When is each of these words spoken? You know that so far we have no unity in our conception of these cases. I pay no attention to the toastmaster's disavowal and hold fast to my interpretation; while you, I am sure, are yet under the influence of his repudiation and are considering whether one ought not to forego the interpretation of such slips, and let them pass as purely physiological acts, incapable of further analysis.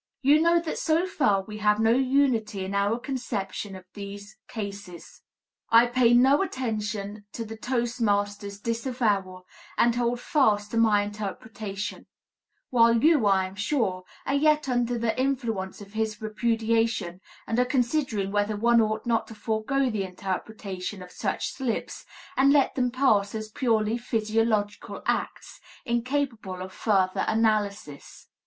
You 0.23 0.41
know 0.41 0.59
that 0.59 0.79
so 0.79 1.05
far 1.05 1.43
we 1.43 1.59
have 1.59 1.79
no 1.79 1.91
unity 1.91 2.65
in 2.65 2.73
our 2.73 2.97
conception 2.97 3.75
of 3.75 3.85
these 3.93 4.35
cases. 4.47 5.21
I 5.69 5.85
pay 5.85 6.15
no 6.15 6.41
attention 6.41 7.25
to 7.33 7.45
the 7.45 7.55
toastmaster's 7.55 8.59
disavowal 8.59 9.45
and 9.77 9.93
hold 9.93 10.19
fast 10.19 10.71
to 10.71 10.77
my 10.77 11.03
interpretation; 11.03 12.07
while 12.71 12.97
you, 13.03 13.27
I 13.27 13.45
am 13.45 13.53
sure, 13.53 14.03
are 14.25 14.33
yet 14.33 14.67
under 14.67 14.97
the 14.97 15.15
influence 15.21 15.81
of 15.81 15.93
his 15.93 16.19
repudiation 16.19 17.21
and 17.45 17.59
are 17.59 17.63
considering 17.65 18.31
whether 18.31 18.55
one 18.57 18.81
ought 18.81 19.05
not 19.05 19.27
to 19.27 19.35
forego 19.35 19.91
the 19.91 20.01
interpretation 20.01 21.03
of 21.03 21.11
such 21.11 21.53
slips, 21.53 22.07
and 22.35 22.51
let 22.51 22.73
them 22.73 22.89
pass 22.89 23.35
as 23.35 23.49
purely 23.49 23.99
physiological 23.99 25.03
acts, 25.05 25.59
incapable 25.85 26.63
of 26.63 26.73
further 26.73 27.23
analysis. 27.27 28.29